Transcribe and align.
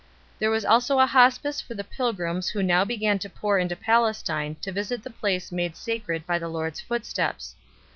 There 0.39 0.49
was 0.49 0.65
also 0.65 0.97
a 0.99 1.05
hospice 1.05 1.61
for 1.61 1.75
the 1.75 1.83
pilgrims 1.83 2.49
who 2.49 2.63
now 2.63 2.83
began 2.83 3.19
to 3.19 3.29
pour 3.29 3.59
into 3.59 3.75
Palestine 3.75 4.55
to 4.63 4.71
visit 4.71 5.03
the 5.03 5.11
place 5.11 5.51
made 5.51 5.77
sacred 5.77 6.25
by 6.25 6.39
the 6.39 6.49
Lord 6.49 6.73
s 6.73 6.79
footsteps 6.81 7.53
3 7.59 7.63